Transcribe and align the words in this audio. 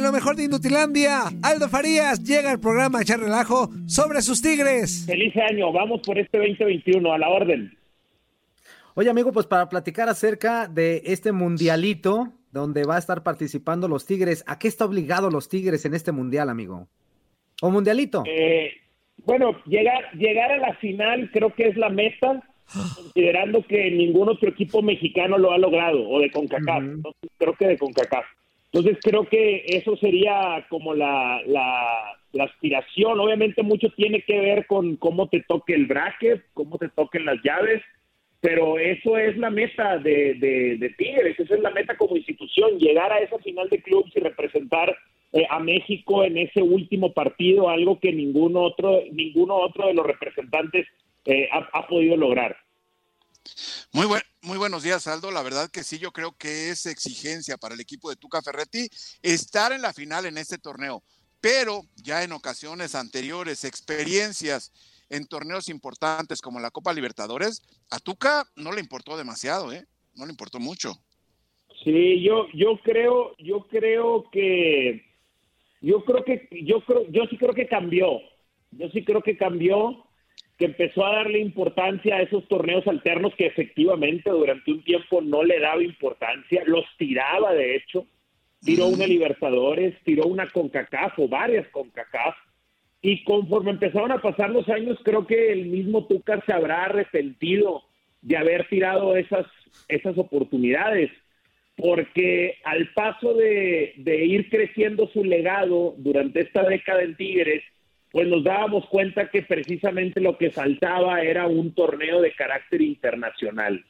En 0.00 0.04
lo 0.04 0.12
mejor 0.12 0.34
de 0.34 0.44
Indutilandia, 0.44 1.24
Aldo 1.42 1.68
Farías 1.68 2.24
llega 2.24 2.50
al 2.50 2.58
programa 2.58 2.98
a 3.00 3.02
echar 3.02 3.20
relajo 3.20 3.68
sobre 3.86 4.22
sus 4.22 4.40
tigres. 4.40 5.04
Feliz 5.06 5.34
año, 5.36 5.70
vamos 5.72 6.00
por 6.00 6.18
este 6.18 6.38
2021, 6.38 7.12
a 7.12 7.18
la 7.18 7.28
orden. 7.28 7.76
Oye, 8.94 9.10
amigo, 9.10 9.30
pues 9.30 9.44
para 9.44 9.68
platicar 9.68 10.08
acerca 10.08 10.68
de 10.68 11.02
este 11.04 11.32
mundialito 11.32 12.32
donde 12.50 12.84
va 12.84 12.96
a 12.96 12.98
estar 12.98 13.22
participando 13.22 13.88
los 13.88 14.06
Tigres, 14.06 14.42
¿a 14.46 14.58
qué 14.58 14.68
está 14.68 14.86
obligado 14.86 15.28
los 15.30 15.50
Tigres 15.50 15.84
en 15.84 15.92
este 15.92 16.12
mundial, 16.12 16.48
amigo? 16.48 16.88
¿O 17.60 17.68
mundialito? 17.68 18.22
Eh, 18.26 18.72
bueno, 19.26 19.54
llegar, 19.66 20.10
llegar 20.14 20.50
a 20.50 20.56
la 20.56 20.74
final 20.76 21.30
creo 21.30 21.52
que 21.54 21.68
es 21.68 21.76
la 21.76 21.90
meta, 21.90 22.42
considerando 22.72 23.62
que 23.66 23.90
ningún 23.90 24.30
otro 24.30 24.48
equipo 24.48 24.80
mexicano 24.80 25.36
lo 25.36 25.52
ha 25.52 25.58
logrado, 25.58 26.08
o 26.08 26.20
de 26.20 26.30
CONCACAF. 26.30 26.84
Entonces, 26.84 27.30
creo 27.36 27.52
que 27.52 27.66
de 27.66 27.76
CONCACAF. 27.76 28.24
Entonces 28.72 28.98
creo 29.02 29.28
que 29.28 29.64
eso 29.66 29.96
sería 29.96 30.64
como 30.68 30.94
la, 30.94 31.42
la, 31.46 32.16
la 32.32 32.44
aspiración. 32.44 33.18
Obviamente 33.18 33.62
mucho 33.62 33.90
tiene 33.90 34.22
que 34.22 34.38
ver 34.38 34.66
con 34.66 34.96
cómo 34.96 35.28
te 35.28 35.42
toque 35.42 35.74
el 35.74 35.86
bracket, 35.86 36.44
cómo 36.54 36.78
te 36.78 36.88
toquen 36.88 37.24
las 37.24 37.42
llaves, 37.42 37.82
pero 38.40 38.78
eso 38.78 39.18
es 39.18 39.36
la 39.36 39.50
meta 39.50 39.98
de, 39.98 40.34
de, 40.34 40.76
de 40.78 40.90
Tigres, 40.90 41.38
esa 41.38 41.54
es 41.54 41.60
la 41.60 41.70
meta 41.70 41.96
como 41.96 42.16
institución, 42.16 42.78
llegar 42.78 43.12
a 43.12 43.18
esa 43.18 43.38
final 43.38 43.68
de 43.68 43.82
clubes 43.82 44.12
y 44.16 44.20
representar 44.20 44.96
eh, 45.32 45.46
a 45.50 45.58
México 45.58 46.24
en 46.24 46.38
ese 46.38 46.62
último 46.62 47.12
partido, 47.12 47.68
algo 47.68 47.98
que 47.98 48.12
ningún 48.12 48.56
otro, 48.56 49.02
ninguno 49.12 49.56
otro 49.56 49.88
de 49.88 49.94
los 49.94 50.06
representantes 50.06 50.86
eh, 51.26 51.48
ha, 51.52 51.68
ha 51.72 51.86
podido 51.86 52.16
lograr. 52.16 52.56
Muy, 53.92 54.06
buen, 54.06 54.22
muy 54.42 54.56
buenos 54.56 54.84
días, 54.84 55.08
Aldo. 55.08 55.32
La 55.32 55.42
verdad 55.42 55.68
que 55.68 55.82
sí, 55.82 55.98
yo 55.98 56.12
creo 56.12 56.30
que 56.38 56.70
es 56.70 56.86
exigencia 56.86 57.56
para 57.56 57.74
el 57.74 57.80
equipo 57.80 58.08
de 58.08 58.14
Tuca 58.14 58.40
Ferretti 58.40 58.88
estar 59.20 59.72
en 59.72 59.82
la 59.82 59.92
final 59.92 60.26
en 60.26 60.38
este 60.38 60.58
torneo. 60.58 61.02
Pero 61.40 61.82
ya 61.96 62.22
en 62.22 62.30
ocasiones 62.30 62.94
anteriores, 62.94 63.64
experiencias 63.64 64.72
en 65.08 65.26
torneos 65.26 65.68
importantes 65.68 66.40
como 66.40 66.60
la 66.60 66.70
Copa 66.70 66.92
Libertadores, 66.92 67.62
a 67.90 67.98
Tuca 67.98 68.44
no 68.54 68.70
le 68.70 68.80
importó 68.80 69.16
demasiado, 69.16 69.72
¿eh? 69.72 69.84
No 70.14 70.24
le 70.24 70.30
importó 70.30 70.60
mucho. 70.60 70.94
Sí, 71.82 72.22
yo, 72.22 72.46
yo 72.54 72.78
creo, 72.84 73.34
yo 73.38 73.66
creo 73.66 74.30
que, 74.30 75.04
yo 75.80 76.04
creo 76.04 76.24
que, 76.24 76.48
yo 76.64 76.84
creo, 76.84 77.10
yo 77.10 77.24
sí 77.28 77.36
creo 77.36 77.54
que 77.54 77.66
cambió. 77.66 78.20
Yo 78.70 78.88
sí 78.90 79.04
creo 79.04 79.20
que 79.20 79.36
cambió 79.36 80.06
que 80.60 80.66
empezó 80.66 81.06
a 81.06 81.16
darle 81.16 81.38
importancia 81.38 82.16
a 82.16 82.20
esos 82.20 82.46
torneos 82.46 82.86
alternos 82.86 83.34
que 83.34 83.46
efectivamente 83.46 84.28
durante 84.28 84.70
un 84.70 84.84
tiempo 84.84 85.22
no 85.22 85.42
le 85.42 85.58
daba 85.58 85.82
importancia, 85.82 86.62
los 86.66 86.84
tiraba 86.98 87.54
de 87.54 87.76
hecho, 87.76 88.04
tiró 88.62 88.88
una 88.88 89.06
Libertadores, 89.06 89.94
tiró 90.04 90.26
una 90.26 90.50
CONCACAF 90.50 91.18
o 91.18 91.28
varias 91.28 91.66
CONCACAF, 91.68 92.36
y 93.00 93.24
conforme 93.24 93.70
empezaron 93.70 94.12
a 94.12 94.20
pasar 94.20 94.50
los 94.50 94.68
años, 94.68 94.98
creo 95.02 95.26
que 95.26 95.50
el 95.50 95.64
mismo 95.64 96.06
Tuca 96.06 96.42
se 96.44 96.52
habrá 96.52 96.84
arrepentido 96.84 97.82
de 98.20 98.36
haber 98.36 98.68
tirado 98.68 99.16
esas, 99.16 99.46
esas 99.88 100.18
oportunidades, 100.18 101.10
porque 101.74 102.58
al 102.64 102.92
paso 102.92 103.32
de, 103.32 103.94
de 103.96 104.26
ir 104.26 104.50
creciendo 104.50 105.08
su 105.08 105.24
legado 105.24 105.94
durante 105.96 106.40
esta 106.40 106.64
década 106.64 107.02
en 107.02 107.16
Tigres, 107.16 107.62
pues 108.12 108.26
nos 108.28 108.42
dábamos 108.42 108.86
cuenta 108.86 109.30
que 109.30 109.42
precisamente 109.42 110.20
lo 110.20 110.36
que 110.36 110.50
faltaba 110.50 111.22
era 111.22 111.46
un 111.46 111.72
torneo 111.74 112.20
de 112.20 112.32
carácter 112.32 112.82
internacional. 112.82 113.84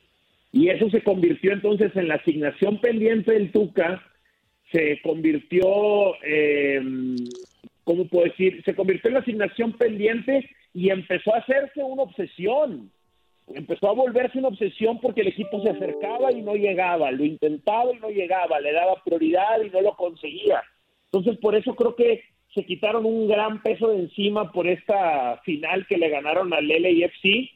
Y 0.53 0.69
eso 0.69 0.91
se 0.91 1.03
convirtió 1.03 1.53
entonces 1.53 1.95
en 1.95 2.09
la 2.09 2.17
asignación 2.17 2.81
pendiente 2.81 3.33
del 3.33 3.51
Tuca, 3.51 4.03
se 4.73 5.01
convirtió, 5.03 6.15
eh, 6.23 6.81
¿cómo 7.85 8.07
puedo 8.07 8.27
decir? 8.27 8.63
Se 8.65 8.75
convirtió 8.75 9.09
en 9.09 9.15
la 9.15 9.21
asignación 9.21 9.73
pendiente 9.73 10.49
y 10.75 10.91
empezó 10.91 11.35
a 11.35 11.39
hacerse 11.39 11.83
una 11.83 12.03
obsesión. 12.03 12.91
Empezó 13.49 13.89
a 13.89 13.95
volverse 13.95 14.39
una 14.39 14.49
obsesión 14.49 15.01
porque 15.01 15.23
el 15.23 15.29
equipo 15.29 15.61
se 15.63 15.71
acercaba 15.71 16.31
y 16.31 16.43
no 16.43 16.55
llegaba, 16.55 17.11
lo 17.11 17.25
intentaba 17.25 17.93
y 17.93 17.99
no 17.99 18.11
llegaba, 18.11 18.61
le 18.61 18.73
daba 18.73 19.03
prioridad 19.05 19.61
y 19.65 19.71
no 19.71 19.81
lo 19.81 19.97
conseguía. 19.97 20.63
Entonces, 21.07 21.37
por 21.39 21.57
eso 21.57 21.75
creo 21.75 21.97
que 21.97 22.23
se 22.55 22.65
quitaron 22.65 23.05
un 23.05 23.29
gran 23.29 23.63
peso 23.63 23.89
de 23.89 24.01
encima 24.01 24.51
por 24.51 24.67
esta 24.67 25.41
final 25.45 25.87
que 25.87 25.99
le 25.99 26.09
ganaron 26.09 26.53
al 26.53 26.67
LAFC 26.67 27.51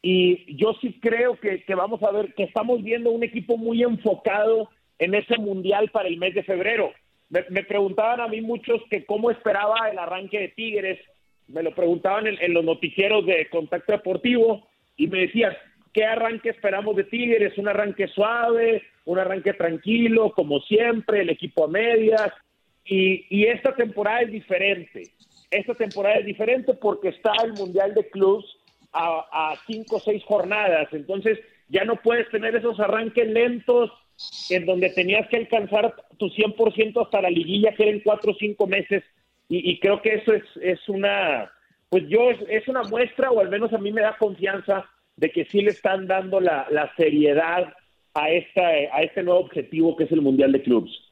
y 0.00 0.56
yo 0.56 0.74
sí 0.80 0.98
creo 1.00 1.38
que, 1.40 1.64
que, 1.64 1.74
vamos 1.74 2.02
a 2.02 2.12
ver 2.12 2.32
que 2.34 2.44
estamos 2.44 2.82
viendo 2.82 3.10
un 3.10 3.24
equipo 3.24 3.56
muy 3.56 3.82
enfocado 3.82 4.70
en 4.98 5.14
ese 5.14 5.38
mundial 5.38 5.90
para 5.90 6.08
el 6.08 6.18
mes 6.18 6.34
de 6.34 6.44
febrero. 6.44 6.92
Me, 7.30 7.42
preguntaban 7.64 8.20
a 8.20 8.28
mí 8.28 8.40
muchos 8.40 8.80
que 8.88 9.04
cómo 9.04 9.30
esperaba 9.30 9.90
el 9.90 9.98
arranque 9.98 10.38
de 10.38 10.48
Tigres, 10.48 10.98
me 11.48 11.62
lo 11.62 11.74
preguntaban 11.74 12.26
en 12.26 12.54
los 12.54 12.64
noticieros 12.64 13.26
de 13.26 13.48
Contacto 13.50 13.92
Deportivo 13.92 14.68
y 14.96 15.08
me 15.08 15.20
decían, 15.20 15.52
¿qué 15.92 16.04
arranque 16.04 16.50
esperamos 16.50 16.94
de 16.96 17.04
Tigres? 17.04 17.56
¿Un 17.58 17.68
arranque 17.68 18.06
suave? 18.08 18.82
¿Un 19.04 19.18
arranque 19.18 19.54
tranquilo, 19.54 20.32
como 20.32 20.60
siempre? 20.60 21.22
¿El 21.22 21.30
equipo 21.30 21.64
a 21.64 21.68
medias? 21.68 22.32
Y, 22.88 23.26
y, 23.28 23.44
esta 23.46 23.74
temporada 23.74 24.22
es 24.22 24.32
diferente. 24.32 25.10
Esta 25.50 25.74
temporada 25.74 26.16
es 26.16 26.26
diferente 26.26 26.74
porque 26.74 27.08
está 27.08 27.32
el 27.44 27.52
Mundial 27.52 27.94
de 27.94 28.08
Clubs 28.08 28.46
a, 28.92 29.54
cinco 29.66 29.96
o 29.96 30.00
seis 30.00 30.22
jornadas. 30.24 30.88
Entonces 30.92 31.38
ya 31.68 31.84
no 31.84 31.96
puedes 31.96 32.28
tener 32.30 32.56
esos 32.56 32.80
arranques 32.80 33.28
lentos 33.28 33.90
en 34.50 34.66
donde 34.66 34.90
tenías 34.90 35.28
que 35.28 35.36
alcanzar 35.36 35.94
tu 36.16 36.26
100% 36.26 37.04
hasta 37.04 37.22
la 37.22 37.30
liguilla, 37.30 37.74
que 37.74 37.88
eran 37.88 38.00
cuatro 38.00 38.32
o 38.32 38.36
cinco 38.38 38.66
meses. 38.66 39.04
Y, 39.50 39.78
creo 39.80 40.02
que 40.02 40.14
eso 40.14 40.34
es, 40.34 40.44
es 40.60 40.88
una, 40.90 41.50
pues 41.88 42.04
yo, 42.08 42.30
es, 42.30 42.38
es, 42.50 42.68
una 42.68 42.82
muestra, 42.82 43.30
o 43.30 43.40
al 43.40 43.48
menos 43.48 43.72
a 43.72 43.78
mí 43.78 43.90
me 43.90 44.02
da 44.02 44.14
confianza 44.18 44.84
de 45.16 45.30
que 45.30 45.46
sí 45.46 45.62
le 45.62 45.70
están 45.70 46.06
dando 46.06 46.38
la, 46.38 46.66
la 46.70 46.92
seriedad 46.96 47.72
a, 48.12 48.30
esta, 48.30 48.66
a 48.66 49.02
este 49.02 49.22
nuevo 49.22 49.40
objetivo 49.40 49.96
que 49.96 50.04
es 50.04 50.12
el 50.12 50.20
Mundial 50.20 50.52
de 50.52 50.62
Clubs. 50.62 51.07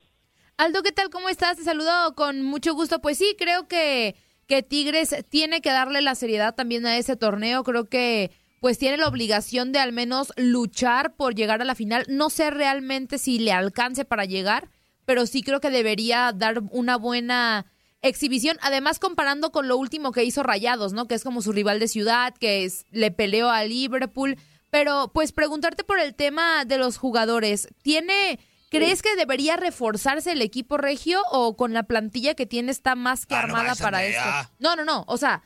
Aldo, 0.58 0.82
¿qué 0.82 0.91
tal? 0.91 1.11
¿Cómo 1.11 1.29
estás? 1.29 1.58
Te 1.58 1.64
saludo 1.64 2.14
con 2.14 2.43
mucho 2.43 2.75
gusto. 2.75 3.00
Pues 3.00 3.19
sí, 3.19 3.37
creo 3.38 3.69
que, 3.69 4.17
que 4.47 4.62
Tigres 4.62 5.14
tiene 5.29 5.61
que 5.61 5.70
darle 5.70 6.00
la 6.00 6.14
seriedad 6.14 6.55
también 6.55 6.87
a 6.87 6.97
ese 6.97 7.14
torneo. 7.14 7.62
Creo 7.62 7.85
que 7.85 8.31
pues 8.61 8.79
tiene 8.79 8.97
la 8.97 9.06
obligación 9.06 9.70
de 9.73 9.81
al 9.81 9.93
menos 9.93 10.32
luchar 10.37 11.14
por 11.14 11.35
llegar 11.35 11.61
a 11.61 11.67
la 11.67 11.75
final. 11.75 12.06
No 12.08 12.31
sé 12.31 12.50
realmente 12.50 13.19
si 13.19 13.38
le 13.38 13.53
alcance 13.53 14.06
para 14.06 14.25
llegar, 14.25 14.70
pero 15.05 15.26
sí 15.26 15.43
creo 15.43 15.61
que 15.61 15.70
debería 15.70 16.32
dar 16.35 16.62
una 16.70 16.97
buena 16.97 17.67
exhibición, 18.00 18.56
además 18.62 18.99
comparando 18.99 19.52
con 19.52 19.69
lo 19.69 19.76
último 19.76 20.11
que 20.11 20.25
hizo 20.25 20.43
Rayados, 20.43 20.94
¿no? 20.94 21.06
Que 21.06 21.17
es 21.17 21.25
como 21.25 21.43
su 21.43 21.52
rival 21.52 21.81
de 21.81 21.88
ciudad, 21.88 22.35
que 22.35 22.64
es, 22.64 22.87
le 22.91 23.11
peleó 23.11 23.50
a 23.50 23.62
Liverpool. 23.64 24.38
Pero 24.70 25.11
pues 25.12 25.32
preguntarte 25.32 25.85
por 25.85 26.00
el 26.00 26.14
tema 26.14 26.64
de 26.64 26.79
los 26.79 26.97
jugadores, 26.97 27.69
¿tiene, 27.82 28.38
crees 28.71 29.03
que 29.03 29.15
debería 29.17 29.57
reforzarse 29.57 30.33
el 30.33 30.43
equipo 30.43 30.77
regio 30.77 31.23
o 31.31 31.57
con 31.57 31.73
la 31.73 31.85
plantilla 31.85 32.35
que 32.35 32.47
tiene 32.47 32.73
está 32.73 32.95
más 32.95 33.27
que 33.27 33.35
Ah, 33.35 33.41
armada 33.41 33.75
para 33.77 34.05
esto? 34.05 34.51
No, 34.59 34.77
no, 34.77 34.85
no, 34.85 35.05
o 35.07 35.17
sea, 35.17 35.43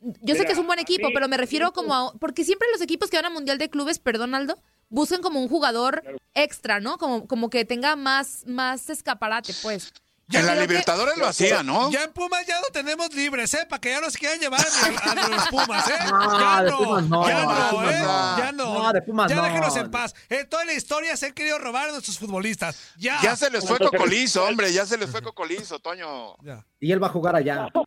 yo 0.00 0.34
sé 0.34 0.44
que 0.46 0.52
es 0.52 0.58
un 0.58 0.66
buen 0.66 0.78
equipo, 0.78 1.08
mí- 1.08 1.14
pero 1.14 1.28
me 1.28 1.36
refiero 1.36 1.72
como 1.72 1.94
a, 1.94 2.12
porque 2.18 2.44
siempre 2.44 2.68
los 2.72 2.80
equipos 2.80 3.10
que 3.10 3.16
van 3.16 3.26
a 3.26 3.30
Mundial 3.30 3.58
de 3.58 3.68
Clubes, 3.70 3.98
perdón 3.98 4.34
Aldo, 4.34 4.62
buscan 4.88 5.20
como 5.20 5.40
un 5.40 5.48
jugador 5.48 6.02
extra, 6.34 6.80
¿no? 6.80 6.96
Como, 6.98 7.26
como 7.26 7.50
que 7.50 7.64
tenga 7.64 7.96
más, 7.96 8.44
más 8.46 8.88
escaparate, 8.88 9.52
pues. 9.62 9.92
En 10.38 10.46
la 10.46 10.54
que- 10.54 10.60
Libertadores 10.60 11.16
lo 11.18 11.26
hacía, 11.26 11.62
¿no? 11.62 11.90
Ya 11.90 12.04
en 12.04 12.12
Pumas 12.12 12.46
ya 12.46 12.60
lo 12.60 12.68
tenemos 12.68 13.12
libres, 13.14 13.52
¿eh? 13.54 13.66
Para 13.68 13.80
que 13.80 13.90
ya 13.90 14.00
nos 14.00 14.16
quieran 14.16 14.38
llevar 14.38 14.60
a, 14.60 15.10
a 15.10 15.28
los 15.28 15.48
Pumas, 15.50 15.88
¿eh? 15.90 15.94
No, 16.08 16.40
ya 16.40 16.62
de 16.62 16.70
no, 16.70 16.78
Pumas 16.78 17.04
no, 17.08 17.28
ya 17.28 17.44
no, 17.44 17.90
¿eh? 17.90 17.98
no. 18.00 18.38
Ya 18.38 18.52
no. 18.52 18.74
No, 18.82 18.92
de 18.92 19.02
Pumas 19.02 19.28
ya 19.30 19.36
no. 19.36 19.42
déjenos 19.44 19.76
en 19.76 19.90
paz. 19.90 20.14
En 20.28 20.48
toda 20.48 20.64
la 20.64 20.72
historia 20.74 21.16
se 21.16 21.26
han 21.26 21.32
querido 21.32 21.58
robar 21.58 21.88
a 21.88 21.92
nuestros 21.92 22.18
futbolistas. 22.18 22.92
Ya. 22.96 23.18
Ya 23.22 23.34
se 23.34 23.50
les 23.50 23.66
fue 23.66 23.78
Cocolizo, 23.78 24.44
hombre, 24.44 24.72
ya 24.72 24.86
se 24.86 24.96
les 24.98 25.10
fue 25.10 25.22
Cocolizo, 25.22 25.78
Toño. 25.80 26.36
Ya. 26.42 26.64
Y 26.78 26.92
él 26.92 27.02
va 27.02 27.08
a 27.08 27.10
jugar 27.10 27.34
allá. 27.36 27.66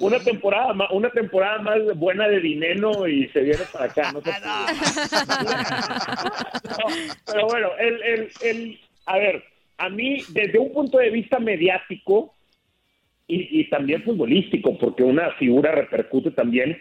Una 0.00 0.18
temporada, 0.20 0.72
ma- 0.72 0.88
una 0.92 1.10
temporada 1.10 1.58
más 1.60 1.76
buena 1.96 2.26
de 2.28 2.40
dinero 2.40 3.06
y 3.08 3.28
se 3.30 3.40
viene 3.40 3.64
para 3.72 3.84
acá. 3.86 4.12
No 4.12 4.22
se 4.22 4.30
No, 4.40 4.66
pero 7.26 7.46
bueno, 7.46 7.68
el, 7.78 8.02
el, 8.02 8.32
el, 8.42 8.80
a 9.06 9.18
ver, 9.18 9.44
a 9.80 9.88
mí, 9.88 10.22
desde 10.28 10.58
un 10.58 10.72
punto 10.74 10.98
de 10.98 11.08
vista 11.08 11.38
mediático 11.38 12.34
y, 13.26 13.60
y 13.60 13.70
también 13.70 14.02
futbolístico, 14.02 14.76
porque 14.76 15.02
una 15.02 15.32
figura 15.32 15.72
repercute 15.72 16.32
también, 16.32 16.76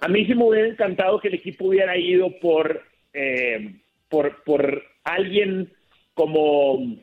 a 0.00 0.08
mí 0.08 0.24
sí 0.24 0.34
me 0.34 0.44
hubiera 0.44 0.66
encantado 0.66 1.20
que 1.20 1.28
el 1.28 1.34
equipo 1.34 1.66
hubiera 1.66 1.94
ido 1.98 2.30
por, 2.40 2.82
eh, 3.12 3.74
por, 4.08 4.42
por 4.44 4.82
alguien 5.04 5.70
como, 6.14 6.96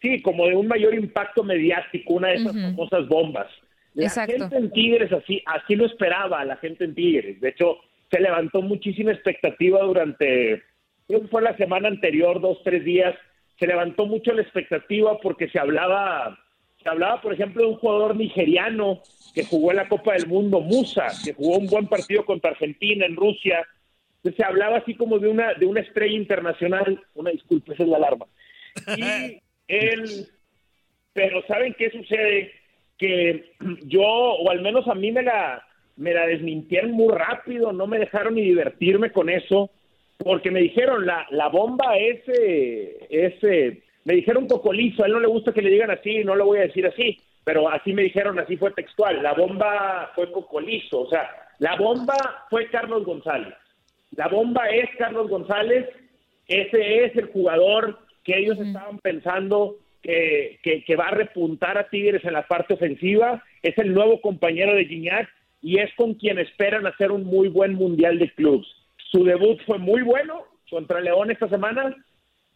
sí, 0.00 0.22
como 0.22 0.46
de 0.46 0.56
un 0.56 0.66
mayor 0.66 0.94
impacto 0.94 1.44
mediático, 1.44 2.14
una 2.14 2.28
de 2.28 2.36
esas 2.36 2.54
famosas 2.54 3.06
bombas. 3.08 3.48
La 3.92 4.06
Exacto. 4.06 4.32
gente 4.32 4.56
en 4.56 4.70
Tigres 4.70 5.12
así, 5.12 5.42
así 5.44 5.76
lo 5.76 5.84
esperaba 5.84 6.44
la 6.46 6.56
gente 6.56 6.84
en 6.84 6.94
Tigres. 6.94 7.40
De 7.42 7.50
hecho, 7.50 7.76
se 8.10 8.20
levantó 8.20 8.62
muchísima 8.62 9.12
expectativa 9.12 9.82
durante, 9.82 10.62
creo 11.06 11.20
que 11.20 11.28
fue 11.28 11.42
la 11.42 11.56
semana 11.58 11.88
anterior, 11.88 12.40
dos, 12.40 12.62
tres 12.64 12.84
días, 12.84 13.14
se 13.58 13.66
levantó 13.66 14.06
mucho 14.06 14.32
la 14.32 14.42
expectativa 14.42 15.18
porque 15.20 15.48
se 15.48 15.58
hablaba, 15.58 16.38
se 16.82 16.88
hablaba, 16.88 17.20
por 17.20 17.32
ejemplo, 17.32 17.62
de 17.62 17.68
un 17.70 17.76
jugador 17.76 18.16
nigeriano 18.16 19.02
que 19.34 19.44
jugó 19.44 19.70
en 19.70 19.78
la 19.78 19.88
Copa 19.88 20.14
del 20.14 20.26
Mundo, 20.26 20.60
Musa, 20.60 21.06
que 21.24 21.34
jugó 21.34 21.58
un 21.58 21.66
buen 21.66 21.86
partido 21.88 22.24
contra 22.24 22.52
Argentina 22.52 23.04
en 23.04 23.16
Rusia. 23.16 23.66
Entonces, 24.16 24.36
se 24.36 24.44
hablaba 24.44 24.78
así 24.78 24.94
como 24.94 25.18
de 25.18 25.28
una, 25.28 25.54
de 25.54 25.66
una 25.66 25.80
estrella 25.80 26.16
internacional. 26.16 27.00
Una 27.14 27.30
disculpa, 27.30 27.72
esa 27.72 27.82
es 27.82 27.88
la 27.88 27.96
alarma. 27.96 28.26
Y 28.96 29.40
él, 29.68 30.28
pero 31.12 31.44
¿saben 31.46 31.74
qué 31.76 31.90
sucede? 31.90 32.52
Que 32.96 33.54
yo, 33.84 34.02
o 34.02 34.50
al 34.50 34.60
menos 34.60 34.86
a 34.88 34.94
mí 34.94 35.10
me 35.10 35.22
la, 35.22 35.64
me 35.96 36.14
la 36.14 36.26
desmintieron 36.26 36.92
muy 36.92 37.12
rápido, 37.12 37.72
no 37.72 37.86
me 37.88 37.98
dejaron 37.98 38.36
ni 38.36 38.42
divertirme 38.42 39.10
con 39.10 39.28
eso, 39.28 39.70
porque 40.18 40.50
me 40.50 40.60
dijeron, 40.60 41.06
la, 41.06 41.26
la 41.30 41.48
bomba 41.48 41.96
es, 41.96 42.20
eh, 42.28 43.06
es 43.08 43.34
eh, 43.44 43.82
me 44.04 44.14
dijeron 44.14 44.46
cocolizo, 44.48 45.02
a 45.02 45.06
él 45.06 45.12
no 45.12 45.20
le 45.20 45.28
gusta 45.28 45.52
que 45.52 45.62
le 45.62 45.70
digan 45.70 45.90
así, 45.90 46.24
no 46.24 46.34
lo 46.34 46.46
voy 46.46 46.58
a 46.58 46.62
decir 46.62 46.86
así, 46.86 47.18
pero 47.44 47.68
así 47.68 47.92
me 47.92 48.02
dijeron, 48.02 48.38
así 48.38 48.56
fue 48.56 48.70
textual, 48.72 49.22
la 49.22 49.32
bomba 49.34 50.10
fue 50.14 50.30
cocolizo, 50.32 51.00
o 51.02 51.08
sea, 51.10 51.30
la 51.58 51.76
bomba 51.76 52.14
fue 52.50 52.68
Carlos 52.68 53.04
González, 53.04 53.54
la 54.16 54.28
bomba 54.28 54.68
es 54.70 54.88
Carlos 54.98 55.28
González, 55.28 55.86
ese 56.46 57.04
es 57.04 57.16
el 57.16 57.26
jugador 57.26 57.98
que 58.24 58.38
ellos 58.38 58.58
estaban 58.58 58.98
pensando 58.98 59.76
que, 60.02 60.58
que- 60.62 60.84
que 60.84 60.96
va 60.96 61.08
a 61.08 61.12
repuntar 61.14 61.76
a 61.78 61.88
Tigres 61.88 62.24
en 62.24 62.32
la 62.32 62.46
parte 62.46 62.74
ofensiva, 62.74 63.42
es 63.62 63.76
el 63.78 63.92
nuevo 63.94 64.20
compañero 64.20 64.74
de 64.74 64.84
Gignac 64.86 65.28
y 65.60 65.78
es 65.80 65.92
con 65.96 66.14
quien 66.14 66.38
esperan 66.38 66.86
hacer 66.86 67.10
un 67.10 67.24
muy 67.24 67.48
buen 67.48 67.74
mundial 67.74 68.18
de 68.18 68.30
clubs. 68.30 68.66
Su 69.10 69.24
debut 69.24 69.58
fue 69.66 69.78
muy 69.78 70.02
bueno 70.02 70.44
contra 70.70 71.00
León 71.00 71.30
esta 71.30 71.48
semana. 71.48 71.94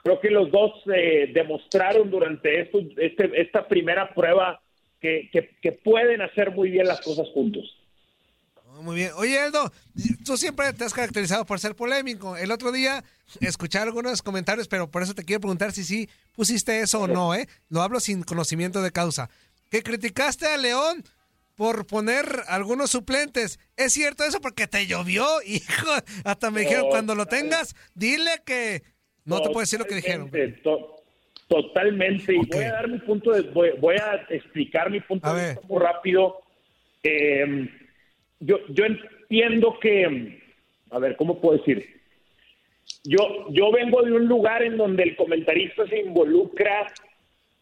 Creo 0.03 0.21
que 0.21 0.31
los 0.31 0.51
dos 0.51 0.73
eh, 0.95 1.31
demostraron 1.33 2.11
durante 2.11 2.61
esto, 2.63 2.79
este, 2.99 3.31
esta 3.41 3.67
primera 3.69 4.13
prueba 4.15 4.61
que, 5.01 5.29
que- 5.33 5.57
que 5.63 5.73
pueden 5.73 6.21
hacer 6.23 6.51
muy 6.51 6.71
bien 6.71 6.87
las 6.87 7.01
cosas 7.01 7.27
juntos. 7.33 7.65
Oh, 8.75 8.83
Muy 8.83 8.97
bien. 8.97 9.11
Oye, 9.17 9.39
Aldo, 9.39 9.71
tú 10.25 10.37
siempre 10.37 10.73
te 10.73 10.85
has 10.85 10.93
caracterizado 10.95 11.45
por 11.47 11.61
ser 11.61 11.75
polémico. 11.75 12.37
El 12.37 12.51
otro 12.51 12.73
día 12.73 13.05
escuché 13.41 13.79
algunos 13.79 14.23
comentarios, 14.23 14.67
pero 14.69 14.91
por 14.91 15.03
eso 15.03 15.15
te 15.15 15.25
quiero 15.25 15.41
preguntar 15.41 15.73
si 15.73 15.85
sí 15.85 16.09
pusiste 16.35 16.81
eso 16.81 17.03
o 17.03 17.07
no, 17.09 17.35
¿eh? 17.35 17.47
Lo 17.71 17.83
hablo 17.83 18.01
sin 18.01 18.23
conocimiento 18.23 18.83
de 18.83 18.91
causa. 18.93 19.31
Que 19.71 19.83
criticaste 19.83 20.47
a 20.47 20.57
León 20.59 21.03
por 21.55 21.87
poner 21.87 22.25
algunos 22.49 22.91
suplentes. 22.91 23.59
¿Es 23.77 23.93
cierto 23.93 24.25
eso? 24.25 24.41
Porque 24.41 24.67
te 24.67 24.87
llovió, 24.87 25.27
hijo. 25.47 25.89
Hasta 26.25 26.51
me 26.51 26.61
dijeron, 26.61 26.89
cuando 26.91 27.15
lo 27.15 27.27
tengas, 27.27 27.75
dile 27.95 28.31
que... 28.45 28.83
No 29.25 29.41
te 29.41 29.49
puedo 29.51 29.61
decir 29.61 29.79
lo 29.79 29.85
que 29.85 29.95
dijeron. 29.95 30.27
Totalmente, 30.31 30.61
to- 30.63 30.97
totalmente. 31.47 32.35
Y 32.35 32.39
voy 32.47 32.65
a 32.65 32.73
dar 32.73 32.89
mi 32.89 32.99
punto 32.99 33.31
de, 33.31 33.43
voy, 33.43 33.71
voy 33.79 33.95
a 33.97 34.15
explicar 34.31 34.91
mi 34.91 35.01
punto 35.01 35.29
A 35.29 35.35
de 35.35 35.41
ver. 35.41 35.51
vista 35.55 35.69
muy 35.69 35.81
rápido. 35.81 36.41
Eh, 37.05 37.69
yo, 38.41 38.59
yo 38.69 38.85
entiendo 38.85 39.79
que, 39.81 40.41
a 40.91 40.99
ver, 40.99 41.15
¿cómo 41.17 41.41
puedo 41.41 41.59
decir? 41.59 42.01
Yo, 43.05 43.47
yo 43.51 43.71
vengo 43.71 44.03
de 44.03 44.13
un 44.13 44.27
lugar 44.27 44.63
en 44.65 44.77
donde 44.77 45.05
el 45.05 45.15
comentarista 45.17 45.87
se 45.87 46.01
involucra 46.01 46.93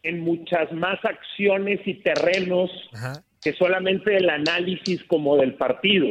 en 0.03 0.19
muchas 0.21 0.71
más 0.71 0.97
acciones 1.05 1.79
y 1.85 1.95
terrenos 2.01 2.71
Ajá. 2.93 3.23
Que 3.41 3.53
solamente 3.53 4.15
el 4.15 4.29
análisis 4.29 5.03
como 5.05 5.37
del 5.37 5.55
partido. 5.55 6.07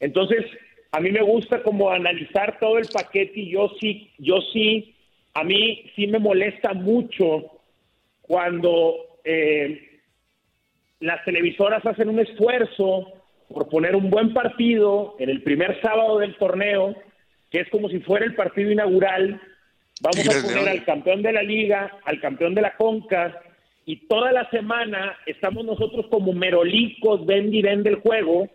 Entonces, 0.00 0.44
a 0.92 1.00
mí 1.00 1.10
me 1.10 1.22
gusta 1.22 1.62
como 1.62 1.90
analizar 1.90 2.58
todo 2.58 2.78
el 2.78 2.88
paquete 2.88 3.40
y 3.40 3.50
yo 3.50 3.70
sí, 3.80 4.10
yo 4.18 4.40
sí, 4.52 4.94
a 5.34 5.44
mí 5.44 5.90
sí 5.94 6.06
me 6.06 6.18
molesta 6.18 6.72
mucho 6.72 7.60
cuando 8.22 9.18
eh, 9.24 10.00
las 11.00 11.24
televisoras 11.24 11.84
hacen 11.84 12.08
un 12.08 12.20
esfuerzo 12.20 13.12
por 13.48 13.68
poner 13.68 13.94
un 13.94 14.10
buen 14.10 14.32
partido 14.32 15.14
en 15.18 15.30
el 15.30 15.42
primer 15.42 15.80
sábado 15.80 16.18
del 16.18 16.36
torneo, 16.36 16.96
que 17.50 17.60
es 17.60 17.68
como 17.70 17.88
si 17.88 18.00
fuera 18.00 18.26
el 18.26 18.34
partido 18.34 18.70
inaugural. 18.70 19.40
Vamos 20.00 20.28
a 20.28 20.42
poner 20.42 20.68
al 20.68 20.84
campeón 20.84 21.22
de 21.22 21.32
la 21.32 21.42
liga, 21.42 21.98
al 22.04 22.20
campeón 22.20 22.54
de 22.54 22.62
la 22.62 22.76
Conca, 22.76 23.40
y 23.86 24.08
toda 24.08 24.32
la 24.32 24.50
semana 24.50 25.16
estamos 25.26 25.64
nosotros 25.64 26.06
como 26.10 26.32
merolicos, 26.32 27.24
ven 27.24 27.54
y 27.54 27.62
ven 27.62 27.84
del 27.84 27.96
juego. 27.96 28.48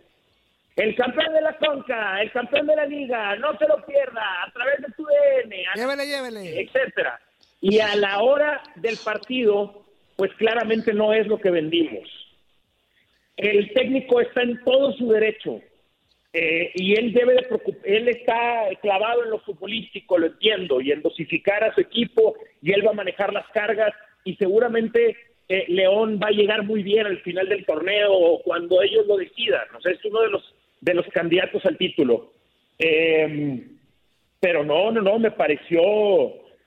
El 0.76 0.94
campeón 0.94 1.32
de 1.32 1.40
la 1.40 1.56
Conca, 1.56 2.20
el 2.20 2.30
campeón 2.30 2.66
de 2.66 2.76
la 2.76 2.86
liga, 2.86 3.34
no 3.36 3.56
se 3.58 3.66
lo 3.66 3.84
pierda, 3.86 4.22
a 4.46 4.52
través 4.52 4.80
de 4.82 4.88
tu 4.94 5.04
DN, 5.04 5.56
Llévele, 5.74 6.06
llévele. 6.06 6.60
etcétera. 6.60 7.18
Y 7.62 7.78
a 7.80 7.96
la 7.96 8.20
hora 8.20 8.62
del 8.76 8.98
partido, 9.02 9.86
pues 10.16 10.32
claramente 10.34 10.92
no 10.92 11.14
es 11.14 11.26
lo 11.26 11.38
que 11.38 11.50
vendimos. 11.50 12.08
El 13.36 13.72
técnico 13.72 14.20
está 14.20 14.42
en 14.42 14.62
todo 14.64 14.92
su 14.92 15.08
derecho 15.08 15.60
eh, 16.34 16.72
y 16.74 16.94
él 16.94 17.14
debe 17.14 17.34
de 17.34 17.46
él 17.84 18.08
está 18.08 18.68
clavado 18.82 19.24
en 19.24 19.30
lo 19.30 19.38
futbolístico, 19.40 20.18
lo 20.18 20.26
entiendo, 20.26 20.80
y 20.82 20.92
en 20.92 21.00
dosificar 21.00 21.64
a 21.64 21.74
su 21.74 21.80
equipo 21.80 22.34
y 22.60 22.72
él 22.72 22.86
va 22.86 22.90
a 22.90 22.94
manejar 22.94 23.32
las 23.32 23.46
cargas 23.48 23.94
y 24.24 24.36
seguramente 24.36 25.16
eh, 25.48 25.64
León 25.68 26.18
va 26.22 26.28
a 26.28 26.32
llegar 26.32 26.64
muy 26.64 26.82
bien 26.82 27.06
al 27.06 27.20
final 27.20 27.48
del 27.48 27.64
torneo 27.64 28.12
o 28.12 28.42
cuando 28.42 28.82
ellos 28.82 29.06
lo 29.06 29.16
decidan. 29.16 29.74
O 29.76 29.80
sea, 29.80 29.92
es 29.92 30.04
uno 30.04 30.20
de 30.22 30.30
los 30.30 30.54
de 30.82 30.94
los 30.94 31.06
candidatos 31.06 31.64
al 31.64 31.78
título. 31.78 32.32
Eh, 32.78 33.64
pero 34.40 34.64
no, 34.64 34.90
no, 34.90 35.00
no, 35.00 35.18
me 35.18 35.30
pareció, 35.30 35.80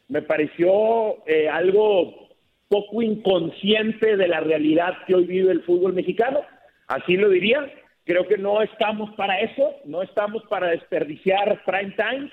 me 0.08 0.22
pareció 0.22 1.28
eh, 1.28 1.50
algo 1.50 2.30
poco 2.70 3.02
inconsciente 3.02 4.16
de 4.16 4.28
la 4.28 4.40
realidad 4.40 4.94
que 5.06 5.14
hoy 5.14 5.26
vive 5.26 5.52
el 5.52 5.64
fútbol 5.64 5.94
mexicano. 5.94 6.40
Así 6.88 7.18
lo 7.18 7.30
diría. 7.30 7.70
Creo 8.06 8.28
que 8.28 8.38
no 8.38 8.62
estamos 8.62 9.14
para 9.16 9.40
eso, 9.42 9.74
no 9.84 10.04
estamos 10.04 10.44
para 10.44 10.68
desperdiciar 10.68 11.62
prime 11.66 11.96
time, 11.98 12.32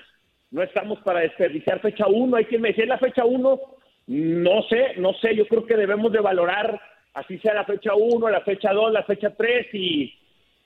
no 0.51 0.61
estamos 0.61 0.99
para 0.99 1.21
desperdiciar 1.21 1.81
fecha 1.81 2.05
1. 2.07 2.37
Hay 2.37 2.45
quien 2.45 2.61
me 2.61 2.69
decía, 2.69 2.85
la 2.85 2.99
fecha 2.99 3.25
1, 3.25 3.59
no 4.07 4.63
sé, 4.63 4.93
no 4.97 5.13
sé, 5.13 5.35
yo 5.35 5.47
creo 5.47 5.65
que 5.65 5.77
debemos 5.77 6.11
de 6.11 6.19
valorar, 6.19 6.79
así 7.13 7.37
sea 7.39 7.53
la 7.53 7.65
fecha 7.65 7.93
1, 7.95 8.29
la 8.29 8.41
fecha 8.41 8.73
2, 8.73 8.91
la 8.91 9.03
fecha 9.03 9.33
3 9.35 9.67
y, 9.73 10.13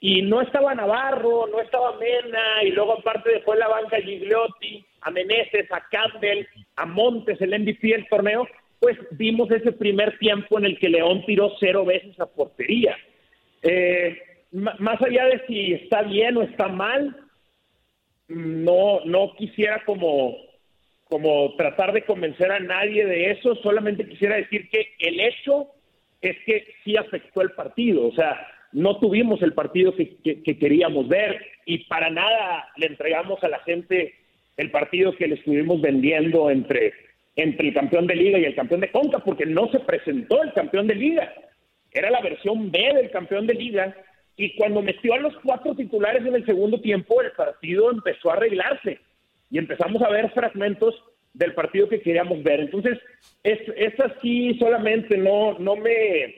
y 0.00 0.22
no 0.22 0.40
estaba 0.40 0.74
Navarro, 0.74 1.46
no 1.46 1.60
estaba 1.60 1.96
Mena 1.98 2.62
y 2.64 2.70
luego 2.70 2.98
aparte 2.98 3.30
después 3.30 3.58
la 3.58 3.68
banca 3.68 4.00
Gigliotti, 4.00 4.84
a 5.02 5.10
Meneses, 5.10 5.70
a 5.72 5.86
Campbell, 5.88 6.46
a 6.76 6.86
Montes, 6.86 7.40
el 7.40 7.58
MVP 7.58 7.88
del 7.88 8.08
torneo, 8.08 8.46
pues 8.80 8.96
vimos 9.12 9.50
ese 9.50 9.72
primer 9.72 10.18
tiempo 10.18 10.58
en 10.58 10.64
el 10.64 10.78
que 10.78 10.88
León 10.88 11.24
tiró 11.26 11.52
cero 11.58 11.84
veces 11.84 12.18
a 12.20 12.26
portería. 12.26 12.96
Eh, 13.62 14.18
más 14.52 15.00
allá 15.02 15.26
de 15.26 15.42
si 15.46 15.72
está 15.74 16.02
bien 16.02 16.36
o 16.36 16.42
está 16.42 16.68
mal, 16.68 17.16
no, 18.28 19.00
no 19.04 19.34
quisiera 19.36 19.84
como, 19.84 20.36
como 21.08 21.54
tratar 21.56 21.92
de 21.92 22.02
convencer 22.02 22.52
a 22.52 22.60
nadie 22.60 23.04
de 23.06 23.30
eso, 23.30 23.54
solamente 23.56 24.06
quisiera 24.06 24.36
decir 24.36 24.68
que 24.68 24.94
el 24.98 25.20
hecho 25.20 25.68
es 26.20 26.36
que 26.44 26.66
sí 26.84 26.96
afectó 26.96 27.40
el 27.40 27.52
partido, 27.52 28.06
o 28.06 28.12
sea, 28.12 28.46
no 28.72 28.98
tuvimos 28.98 29.40
el 29.42 29.54
partido 29.54 29.94
que, 29.94 30.16
que, 30.22 30.58
queríamos 30.58 31.08
ver 31.08 31.40
y 31.64 31.84
para 31.84 32.10
nada 32.10 32.68
le 32.76 32.86
entregamos 32.86 33.42
a 33.42 33.48
la 33.48 33.60
gente 33.60 34.14
el 34.58 34.70
partido 34.70 35.16
que 35.16 35.28
le 35.28 35.36
estuvimos 35.36 35.80
vendiendo 35.80 36.50
entre, 36.50 36.92
entre 37.36 37.68
el 37.68 37.74
campeón 37.74 38.06
de 38.06 38.16
liga 38.16 38.38
y 38.38 38.44
el 38.44 38.54
campeón 38.54 38.80
de 38.80 38.90
conca, 38.90 39.20
porque 39.20 39.46
no 39.46 39.70
se 39.70 39.80
presentó 39.80 40.42
el 40.42 40.52
campeón 40.52 40.86
de 40.88 40.96
liga, 40.96 41.32
era 41.92 42.10
la 42.10 42.20
versión 42.20 42.70
B 42.70 42.92
del 42.94 43.10
campeón 43.10 43.46
de 43.46 43.54
liga 43.54 43.96
y 44.36 44.54
cuando 44.56 44.82
metió 44.82 45.14
a 45.14 45.18
los 45.18 45.34
cuatro 45.42 45.74
titulares 45.74 46.26
en 46.26 46.34
el 46.34 46.44
segundo 46.44 46.80
tiempo, 46.80 47.22
el 47.22 47.32
partido 47.32 47.90
empezó 47.90 48.30
a 48.30 48.34
arreglarse 48.34 49.00
y 49.50 49.58
empezamos 49.58 50.02
a 50.02 50.10
ver 50.10 50.30
fragmentos 50.30 50.94
del 51.34 51.54
partido 51.54 51.88
que 51.88 52.00
queríamos 52.00 52.42
ver. 52.42 52.60
Entonces, 52.60 52.98
es, 53.42 53.58
es 53.76 53.98
así 54.00 54.58
solamente, 54.58 55.16
no, 55.16 55.58
no 55.58 55.76
me, 55.76 56.34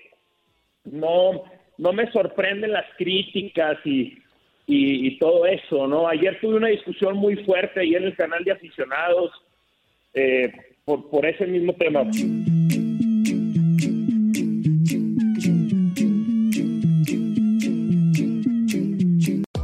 no, 0.84 1.42
no 1.78 1.92
me 1.92 2.10
sorprenden 2.12 2.72
las 2.72 2.86
críticas 2.96 3.78
y, 3.84 4.18
y, 4.66 5.18
todo 5.18 5.46
eso, 5.46 5.86
¿no? 5.86 6.06
Ayer 6.06 6.38
tuve 6.40 6.56
una 6.56 6.68
discusión 6.68 7.16
muy 7.16 7.36
fuerte 7.44 7.80
ahí 7.80 7.94
en 7.94 8.04
el 8.04 8.14
canal 8.14 8.44
de 8.44 8.52
aficionados 8.52 9.32
eh, 10.14 10.52
por, 10.84 11.08
por 11.10 11.26
ese 11.26 11.46
mismo 11.46 11.72
tema. 11.74 12.04